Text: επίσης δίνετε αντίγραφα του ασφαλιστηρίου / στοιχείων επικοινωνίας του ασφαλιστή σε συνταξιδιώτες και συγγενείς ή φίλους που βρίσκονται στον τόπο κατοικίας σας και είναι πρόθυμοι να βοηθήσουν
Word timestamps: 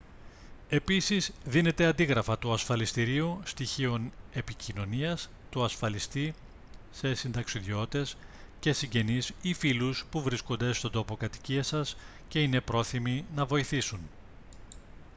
επίσης 0.69 1.31
δίνετε 1.45 1.85
αντίγραφα 1.85 2.37
του 2.39 2.53
ασφαλιστηρίου 2.53 3.39
/ 3.41 3.43
στοιχείων 3.45 4.11
επικοινωνίας 4.33 5.29
του 5.49 5.63
ασφαλιστή 5.63 6.33
σε 6.91 7.13
συνταξιδιώτες 7.15 8.15
και 8.59 8.73
συγγενείς 8.73 9.31
ή 9.41 9.53
φίλους 9.53 10.05
που 10.11 10.21
βρίσκονται 10.21 10.73
στον 10.73 10.91
τόπο 10.91 11.15
κατοικίας 11.15 11.67
σας 11.67 11.97
και 12.27 12.41
είναι 12.41 12.61
πρόθυμοι 12.61 13.25
να 13.35 13.45
βοηθήσουν 13.45 13.99